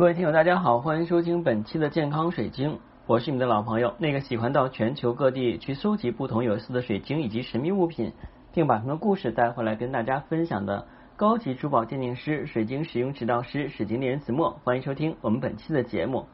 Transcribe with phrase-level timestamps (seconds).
[0.00, 8.14] 各位听友，大家好，欢迎收听本期的健康水晶，我是你们的老朋友，那个喜欢到全球各地去搜集不同有意思的水晶以及神秘物品，
[8.50, 10.86] 并把他们的故事带回来跟大家分享的
[11.16, 16.24] 高级珠宝鉴定师、水晶使用指导师水晶猎人子墨，欢迎收听我们本期的节目。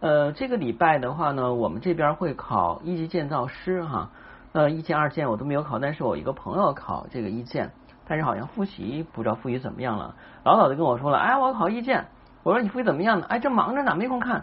[0.00, 4.12] 呃，这个礼拜的话呢，我们这边会考一级建造师哈，
[4.52, 7.70] 呃，一建、二建我都没有考，但是我一个朋友考这个一建，
[8.06, 12.06] 但是好像复习不知道复习怎么样了，老早就跟我说了，哎，我要考一建。
[12.48, 13.26] 我说你复习怎么样呢？
[13.28, 14.42] 哎，正忙着呢，没空看。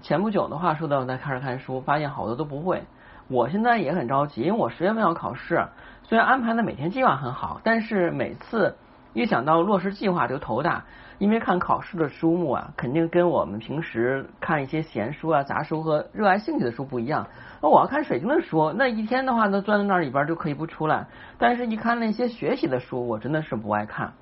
[0.00, 2.84] 前不久的话，说到在开始看书，发现好多都不会。
[3.28, 5.66] 我现在也很着急，因为我十月份要考试。
[6.04, 8.78] 虽然安排的每天计划很好，但是每次
[9.12, 10.84] 一想到落实计划就头大。
[11.18, 17.26] 因为看考试的书目啊，肯定跟我们平时看一些闲书啊、杂书和热爱兴趣的书不一样。
[17.60, 21.08] 那我要看水晶的书，那一天的话，那钻在那里边就可以不出来。
[21.36, 24.14] 但是，一看那些学习的书，我真的是不爱看。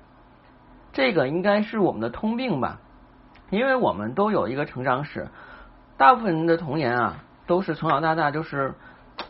[0.91, 2.79] 这个应该是我们的通病吧。
[3.49, 5.29] 因为我们都有一个成长史，
[5.97, 8.75] 大部分人的童年啊，都是从小到大就是，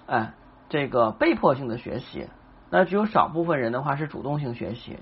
[0.07, 0.33] 哎，
[0.69, 2.27] 这个被迫性的学习，
[2.71, 4.97] 那只有少部分人的话是主动性学习，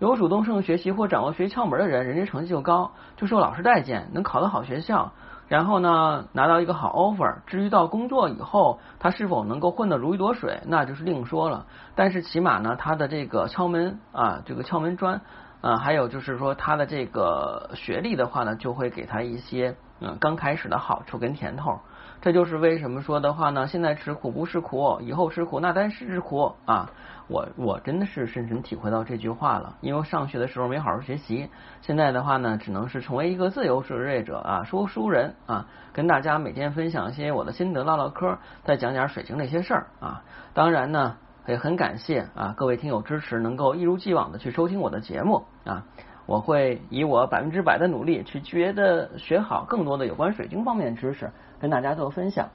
[0.00, 5.12] 有主动性学习或掌握学习窍门的人，人家成绩就高，就受老师待见，能考到好学校，
[5.48, 7.36] 然后呢拿到一个好 offer。
[7.46, 11.64] 至于到工作以后，他是否能够混得如鱼得水，那就是另说了。
[11.94, 15.22] 但是起码呢，他的这个敲门啊，这个敲门砖。
[15.60, 21.80] 啊，还有就是说他的这个学历的话呢，就会给他一些嗯刚开始的好处跟甜头。
[22.20, 26.90] 这就是为什么说的话呢，现在吃苦不是苦，以后吃苦那单是苦啊。
[27.28, 40.22] 我我真的是深深体会到这句话了，因为上学的时候没好好学习，现在的话呢，只能是成为一个自由职业者啊，说书人啊，跟大家每天分享一些我的心得，唠唠嗑，再讲讲水晶那些事儿啊。
[40.54, 41.16] 当然呢。
[41.48, 45.84] 也很感谢啊，各位听友支持，能够一如既往的去收听我的节目啊，
[46.26, 52.50] 我会以我百分之百的努力去觉得学好更多的有关水晶方面的知识，跟大家做分享。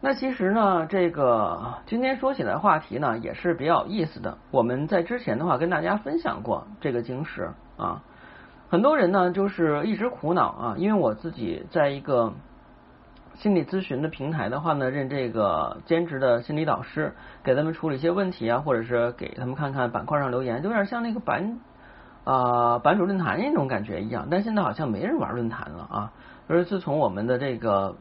[0.00, 4.38] 那其实呢，这个今天说起来话题呢也是比较有意思的。
[4.50, 8.02] 我们在之前的话跟大家分享过这个晶石啊，
[8.70, 12.32] 很多人呢就是一直苦恼啊，因为我自己在一个。
[13.40, 21.58] 心理咨询的平台的话呢，认这个兼职的心理导师，给他们处理一些问题啊，或者是给他们看看板块上留言，就有点像那个版
[22.24, 24.28] 啊版主论坛那种感觉一样。
[24.30, 26.12] 但现在好像没人玩论坛了啊。
[26.48, 27.96] 而自从我们的这个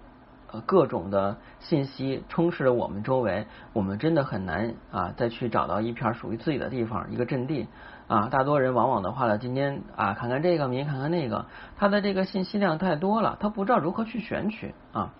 [0.51, 7.69] 呃各种的信息充斥着我们周围，我们真的很难啊再去找到一片属于自己的地方，一个阵地
[8.09, 8.27] 啊。
[8.29, 11.45] 大多人往往的话呢，今天啊看看这个，明天看看那个，
[11.77, 15.13] 他的这个信息量太多了，他不知道如何去选取啊。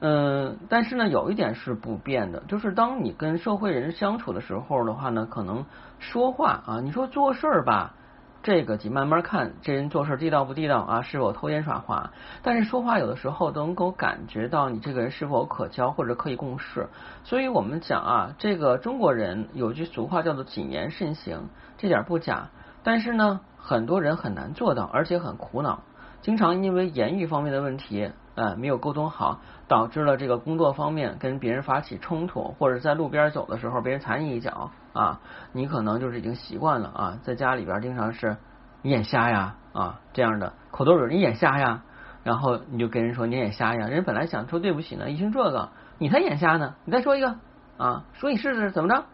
[0.00, 5.64] 嗯，但是呢，有一点是不变的，就是当你跟社会人相处的时候的话呢，可能
[5.98, 7.94] 说话啊，你说做事儿吧，
[8.42, 12.10] 这个得慢慢看，这人做事地道不地道啊，是否偷奸耍滑？
[12.42, 16.90] 但是说话有的时候都能够感觉到你这个人是否可交或者可以共事。
[17.22, 22.50] 所以我们讲啊，这个中国人有句俗话叫做谨言慎行，这点不假。
[22.82, 25.82] 但是呢，很多人很难做到，而且很苦恼，
[26.24, 28.10] 经常因为言语方面的问题。
[28.34, 35.20] 呃，没有沟通好，导致了这个工作方面跟别人发起冲突，或者在路边走的时候别人踩你一脚啊，
[35.52, 38.36] 你可能就是已经习惯了啊，在家里边经常是
[38.82, 41.84] 你眼瞎呀啊这样的口头语，你眼瞎呀，
[42.24, 45.68] 然后你就跟人说你眼瞎呀，人本来想说对不起呢，一听这个
[45.98, 47.36] 你才眼瞎呢，你再说一个
[47.76, 49.04] 啊，说你试试怎么着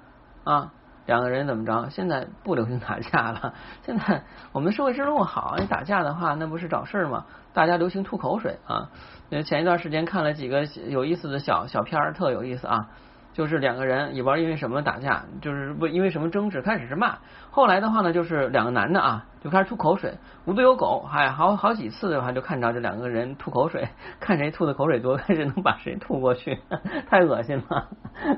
[0.44, 0.72] 啊？
[1.10, 1.90] 两个人怎么着？
[1.90, 3.52] 现在不流行打架了。
[3.84, 4.22] 现在
[4.52, 7.24] 我们社会制度好，你打架的话，那不是找事儿吗？
[7.52, 8.90] 大家流行吐口水啊。
[9.28, 12.90] 那前一段时间看了几个有意思的小小片儿，特有意思啊。
[13.32, 17.18] 就是两个人也不知道因为什么打架，就是不因为什么争执，开始是骂，
[17.50, 23.88] 后来的话呢，就是两个男的啊就开始吐口水，无独有狗，还好好几次的话就看着这两个人吐口水，
[24.18, 26.58] 看谁吐的口水多，看谁能把谁吐过去，
[27.08, 27.88] 太恶心了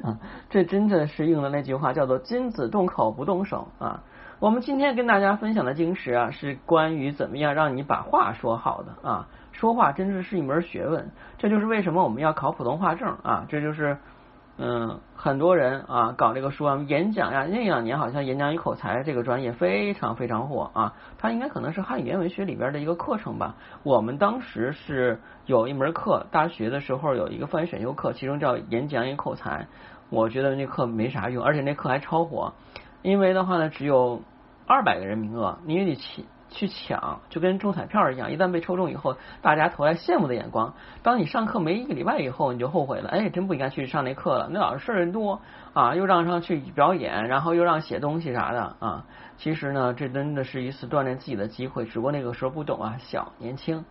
[0.04, 0.18] 啊！
[0.50, 4.02] 这真的是应了那句话，叫做金子动口不动手啊。
[4.40, 13.96] 我们今天跟大家分享的经石啊，是关于怎么样让你把话说好的啊，说话真的是一门学问，这就是为什么我们要考普通话证啊，这就是。
[14.58, 20.94] 嗯，很多人啊搞这个书啊，演讲呀，那两年好像演讲与口才这个专业非常非常火啊。
[21.18, 23.56] 它应该可能是汉语言文学里边的一个课程吧。
[23.82, 29.68] 我们当时是有一门课，大学的时候有一个翻译选修课，其中叫演讲与口才。
[30.10, 32.52] 我觉得那课没啥用，而且那课还超火，
[33.00, 34.20] 因为的话呢只有
[34.66, 40.74] 二百个人名额，你也得前去抢，就跟中彩票一样，一旦被抽中以后，大家投来羡慕的眼光。
[41.02, 45.40] 当你上课没一个礼拜以后，你就后悔了，哎，真不应该去上那课了，那老师事儿人多
[45.72, 49.04] 啊，又让上去表演，然后又让写东西啥的啊。
[49.38, 53.84] 其实呢，这真的是一次锻炼自己的机会，只不过那个时候不懂啊，小年轻，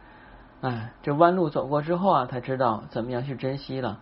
[0.61, 3.99] 哎，这弯路走过之后啊，才知道怎么样去珍惜了。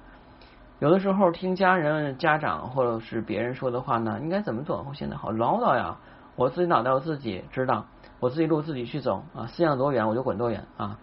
[0.80, 5.98] 有的时候听家人、家长或者是别人说的话呢，应该怎么做会显得好唠叨呀？
[6.36, 7.86] 我自己脑袋我自己知道，
[8.20, 10.98] 我自己路自己去走啊，思想多远我就滚多远啊。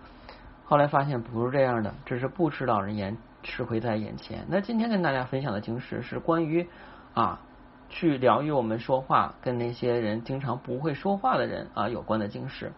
[0.65, 4.45] 后来发现不是这样的，这是不吃老人言，吃亏在眼前。
[4.49, 6.69] 那今天跟大家分享的经史是关于
[7.15, 7.41] 啊，
[7.89, 12.73] 去疗愈我们说话跟那些人经常不会说话的人啊有关的经史。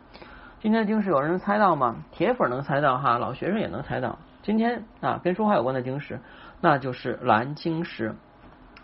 [0.61, 1.97] 今天的经史有人能猜到吗？
[2.13, 4.19] 铁粉能猜到哈，老学生也能猜到。
[4.43, 6.21] 今天啊跟说话有关的经史。
[6.61, 8.17] 那就是蓝晶石。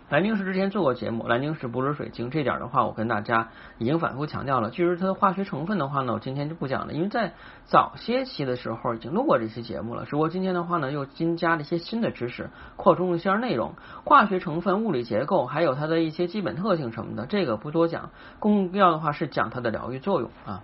[0.07, 3.49] 蓝晶石之前做过节目，蓝晶石不是水晶，这点的话我跟大家
[3.79, 4.69] 已经反复强调了。
[4.69, 7.33] 至于它的化学成分的话呢，我今天就不讲了，因为在
[7.65, 10.05] 早些期的时候已经录过这期节目了。
[10.05, 13.73] 只不过今天的话呢，又新加了一些新的知识，扩充一些内容。
[14.03, 18.11] 化学成分、物理结构，还有它的一些基本特性什么的，这个不多讲。
[18.39, 20.61] 更重要的话是讲它的疗愈作用啊。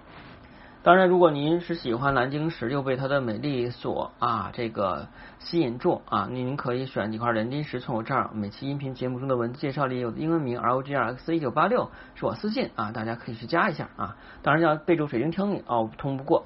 [0.84, 5.08] 当然，如果您是喜欢蓝晶石，又被它的美丽所啊这个
[5.38, 8.32] 吸引住啊，您可以选几块蓝晶石从我这儿。
[8.34, 14.18] 每期音频节目中的文字介绍里有英文名 R O G R X 一九八六，是我私信啊，大家可以去加一下啊。
[14.42, 16.46] 当然要备注水晶听力哦，通不过。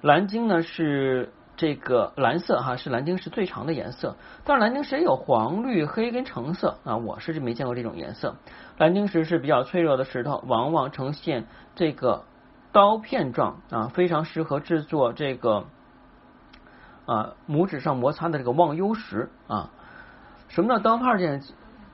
[0.00, 4.16] 蓝晶呢是这个蓝色哈，是蓝晶石最长的颜色。
[4.44, 8.34] 但是蓝晶石也有黄、绿、黑跟橙色啊，我是没见过这种颜色。
[8.78, 11.44] 蓝晶石是比较脆弱的石头，往往呈现
[11.74, 12.24] 这个。
[12.72, 15.66] 刀片状啊，非常适合制作这个
[17.06, 19.70] 啊拇指上摩擦的这个忘忧石啊。
[20.48, 21.42] 什么叫刀片件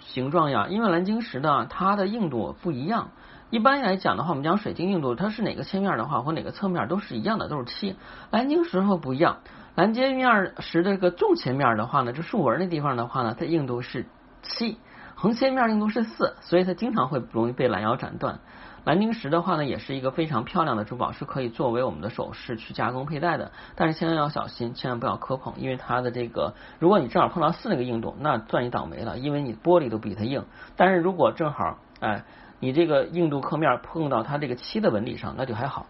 [0.00, 0.66] 形状呀？
[0.68, 3.10] 因为蓝晶石呢，它的硬度不一样。
[3.50, 7.96] 一般来讲的话，我们讲水晶硬度，它是哪个切面的话，或哪个侧面都是一样的，都是七。
[8.30, 9.38] 蓝晶石和不一样，
[9.74, 14.06] 蓝晶面石的这个纵切面的话呢，这竖纹那地方的话呢，它硬度是
[14.42, 14.76] 七，
[15.14, 18.40] 横切面硬度是四，所以它经常会容易被拦腰斩断。
[18.88, 23.52] 蓝晶石的话呢，也是一个非常漂亮的珠宝，是可以作为我们的首饰去加工佩戴的。
[23.74, 30.46] 但是千万要小心，千万不要磕碰，因为它的这个，如果你正好碰到四那个硬度，那算你倒霉了，因为你玻璃都比它硬。
[30.74, 32.24] 但是如果正好，哎，
[32.60, 35.84] 你这个硬度刻面碰到它这个漆的纹理上，那就还好。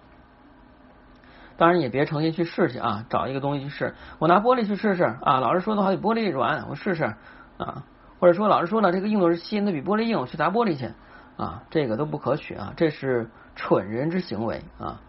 [1.56, 3.94] 当然也别诚心去试去啊，找一个东西去试。
[4.18, 7.14] 我拿玻璃去试试啊，老师说的话，玻璃软，我试试
[7.58, 7.84] 啊。
[8.18, 10.90] 或者说老师说了，这个硬度是七，那比玻璃硬，我去砸玻璃去。
[11.38, 15.00] 啊，这个都不可取啊，这是蠢人之行为啊！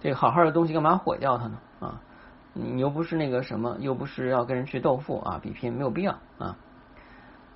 [0.00, 1.58] 这个好好的东西干嘛毁掉它呢？
[1.80, 2.00] 啊，
[2.52, 6.56] 你又不是那个什么，又不是要跟人去斗富啊，比拼没有必要啊。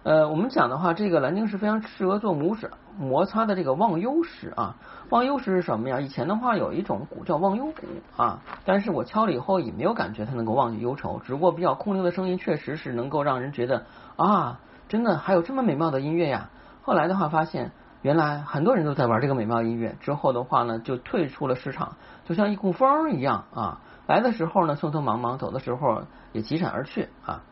[0.02, 4.76] 呃，我们讲的话，这个蓝晶石非常适合做拇指摩擦的这个忘忧石啊。
[5.10, 6.00] 忘忧石是什么呀？
[6.00, 7.86] 以前的话有一种鼓叫忘忧鼓
[8.16, 13.84] 啊，但是我敲了以后也没有感觉它能够忘记忧愁，只不过比较空灵的声音确实是能够让人觉得
[14.16, 14.58] 啊，
[14.88, 16.48] 真的还有这么美妙的音乐呀。
[16.80, 17.72] 后来的话发现。
[18.02, 23.80] 原来很多人都在玩这个美妙音乐，之后的话呢，就退出了市场，就像一股风一样啊。
[24.08, 26.02] 来的时候呢，匆匆忙忙；走的时候
[26.32, 27.42] 也急闪而去啊。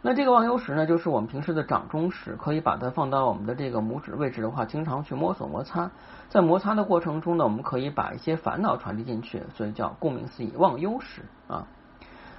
[0.00, 5.90] 那这个忘忧石呢，就是我们平时的掌中石，可以把它放到我们的这个拇指位置的话，经常去摸索摩擦。
[6.28, 11.66] 在摩擦的过程中呢，我们可以把一些烦恼传递进去，所以叫顾名思义，忘忧石啊。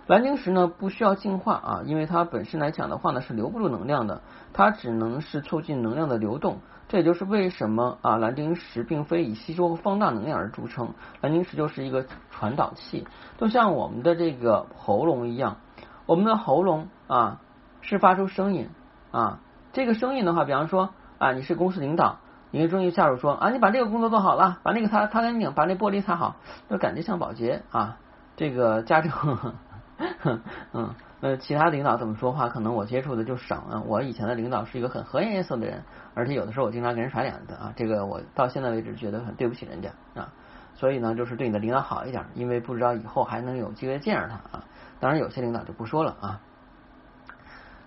[0.07, 4.22] 蓝晶石呢不需要净化啊，因为它本身来讲的话呢是留不住能量的，
[4.54, 6.60] 它只能是促进能量的流动。
[6.88, 13.07] 这也就是为什么啊蓝晶石并非以吸收和放大能量而著称，蓝晶石就是一个传导器，
[13.40, 15.58] 就像我们的这个喉咙一样，
[16.06, 17.41] 我们的喉咙啊
[17.82, 18.70] 是发出声音
[19.10, 19.39] 啊，
[19.74, 22.20] 这个声音的话，比方说啊你是公司领导，
[22.51, 26.36] 你跟中级下属说啊你把这个工作做好了，把那个擦擦干净，把那玻璃擦好，
[26.70, 27.98] 就感觉像保洁啊，
[28.36, 29.12] 这个家政。
[30.74, 32.50] 嗯，那其他领导怎么说话？
[32.50, 33.84] 可能我接触的就少啊。
[33.86, 35.84] 我以前的领导是一个很和颜悦色的人，
[36.14, 37.74] 而且有的时候我经常给人甩脸子啊。
[37.75, 40.34] 这个我到现在为止觉得很对不起人家啊。
[40.74, 44.66] 所以呢，就是对你的领导好一点，因为不知道以后还能有机会见着他啊。
[45.00, 46.42] 当然，有些领导就不说了啊。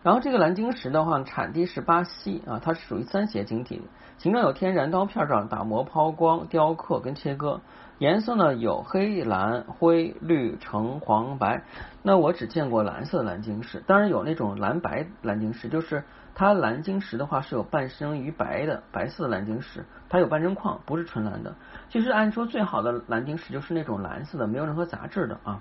[0.02, 3.82] 然后这个蓝晶石的话，产地是巴西啊，它是属于三斜晶体，
[4.16, 7.60] 形状有天然刀片状，打磨、抛光、雕刻跟切割。
[7.98, 11.64] 颜色呢有黑、蓝、灰、绿、橙、黄、白。
[12.02, 21.56] 那我只见过蓝色的蓝晶石，当然有那种蓝白蓝晶石，就是它蓝晶石的话是有半生于白的白色的蓝晶石，它有半真矿，不是纯蓝的。
[21.88, 25.60] 其实按说最好的蓝晶石就是那种蓝色的，没有任何杂质的啊。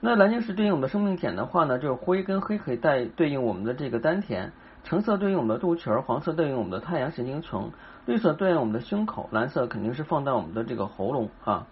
[0.00, 4.52] 那蓝晶石对应我们的生命点的话呢，就是灰跟黑可以带对应我们的这个丹田，
[4.84, 7.72] 橙色对应我们的肚脐儿，黄色对应我们的太阳神经丛。
[8.06, 11.66] 绿色对应我们的胸口，蓝色肯定是放在我们的这个喉咙啊。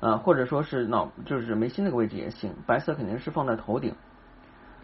[0.00, 2.54] 呃，或者说是脑就是眉心那个位置也行。
[2.66, 3.94] 白色肯定是放在头顶。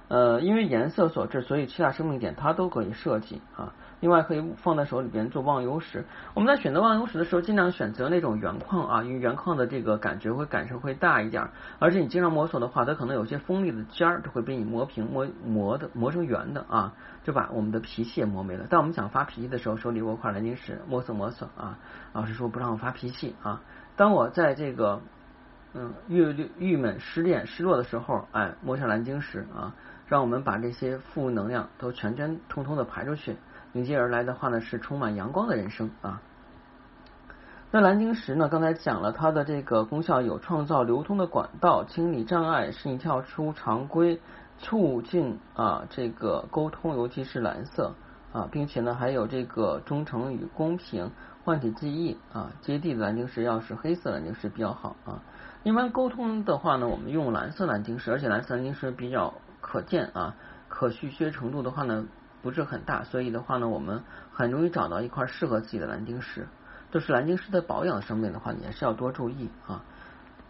[0.08, 3.72] 呃，因为颜色所致，所以七大生命点它都可以设计啊。
[4.00, 6.04] 另外可以放在手里边做忘忧石。
[6.34, 11.48] 我们在选择忘忧石的时候，尽量选择那种原矿啊，因为原矿的这个感觉会感受会大一点。
[11.78, 16.92] 而且你经常摸索的话，它可能有些锋利的尖儿，就会被你磨平、磨磨的磨成圆的啊，
[17.24, 18.66] 就把我们的脾气也磨没了。
[18.68, 21.78] 当我们想发脾气的时候，手里握块蓝晶石，摸索摸索啊。
[22.12, 23.62] 老师说不让我发脾气啊。
[23.96, 25.00] 当我在这个
[25.72, 29.72] 嗯郁郁闷、失恋、失落的时候，哎，摸下蓝晶石啊。
[30.06, 33.36] 让我们把这些负能量都全全通通的排出去，
[33.72, 36.22] 迎接而来的话呢是充满阳光的人生啊。
[37.72, 44.20] 那蓝晶石呢，刚才讲了它的这个功效有创造流通的管道、清理障碍、使你跳出常规、
[44.58, 47.92] 促进啊这个沟通，尤其是蓝色
[48.32, 51.10] 啊，并且呢还有这个忠诚与公平、
[51.44, 52.52] 唤起记忆啊。
[52.60, 55.20] 接地的蓝晶石要是黑色蓝晶石比较好啊。
[55.64, 59.34] 一般沟通的话呢，我们用蓝色蓝晶石，而且蓝色蓝晶石比较。
[59.76, 60.34] 可见啊，
[60.70, 62.06] 可续靴程度的话呢
[62.40, 64.02] 不是很大，所以的话呢，我们
[64.32, 66.46] 很容易找到一块适合自己的蓝晶石。
[66.90, 69.84] 就是蓝晶石的保养上面的话，也是要多注意啊。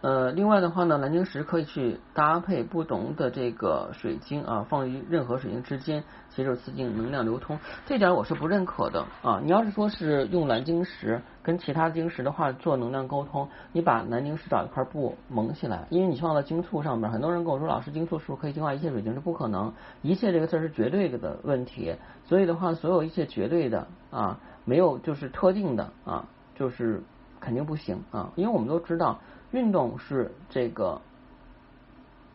[0.01, 7.57] 呃，另外的话呢，蓝晶石可以去搭配不同的这个水晶啊，放于任何水晶之间，携手刺激能量流通。
[7.87, 9.41] 这点我是不认可的啊。
[9.43, 19.15] 你要是说是用蓝晶石跟其他晶石的话做能量沟通，你把蓝晶石找一块布蒙起来，因为你放到晶簇上面，很多人跟我说老师晶簇是不是可以净化一切水晶？
[19.15, 19.73] 是不可能，
[20.03, 21.95] 一切这个字是绝对的问题。
[22.23, 27.01] 所以的话，所有一切绝对的啊，没有就是特定的啊，就是
[27.39, 29.19] 肯定不行啊，因为我们都知道。
[29.51, 31.01] 运动是这个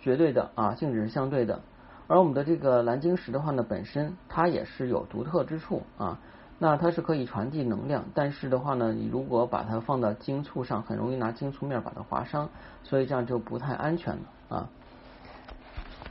[0.00, 1.60] 绝对的啊，性质是相对的。
[2.08, 6.18] 而我们的这个蓝晶石的话呢，本身它也是有独特之处啊。
[6.58, 12.48] 那它是可以传递能量，但是的话呢，你如果把它放到晶簇上，很容易拿晶簇面把它划伤，
[12.84, 14.22] 所以这样就不太安全了
[14.56, 14.68] 啊。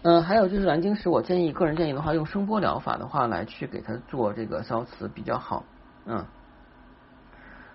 [0.02, 5.64] 嗯，还有就是蓝晶石，我建议个人建议的话，用声波疗法的话来去给它做这个消磁比较好，
[6.06, 6.26] 嗯。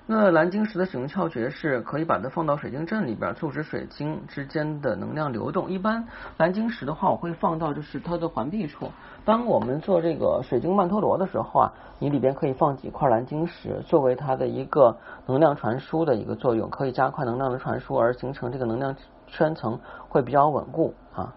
[0.09, 5.69] 那蓝晶石的使用窍诀是可以把它放到水晶阵里边，促使水晶之间的能量流动。
[5.69, 8.89] 一般蓝晶石的话，我会放到就是它的环壁处。
[9.25, 14.97] 当我们做这个水晶曼陀罗的时候啊，你里边可以放几块蓝晶石，作为它的一个
[15.27, 18.95] 能量传输的一个作用，可以加快能量的传输，而形成这个能量
[19.27, 21.35] 圈层会比较稳固啊。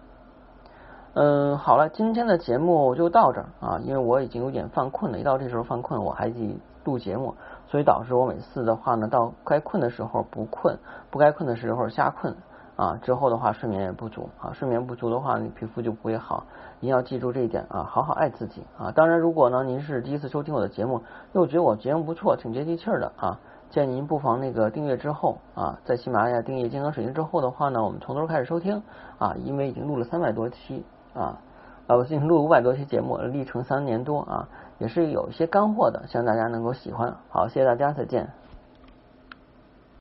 [1.16, 7.34] 嗯，好了，今天的节目就到这儿啊，因为我已经有点犯困了，一到这时候犯困，我还得录节目。
[7.70, 10.80] 所以导致我每次的话呢，到该困的时候不困，
[11.12, 12.36] 不该困的时候瞎困
[12.76, 12.98] 啊。
[13.04, 16.46] 之后的话睡眠也不足啊，睡眠不足的话，你皮肤就不会好。
[16.80, 18.92] 一定要记住这一点啊，好好爱自己啊。
[18.92, 28.82] 当然，如果呢您是第一次收听我的节目，又觉得我节目不错，挺接地气儿的啊，建议您不妨那个订阅之后啊，在喜马拉雅订阅健康水晶之后的话呢，我们从头开始收听
[29.20, 31.38] 啊，因为已经录了三百多期啊，
[31.86, 34.48] 啊，我已经录五百多期节目，历程三年多啊。
[34.80, 37.16] 也是有一些干货的，希望大家能够喜欢。
[37.30, 38.28] 好，谢谢大家，再见。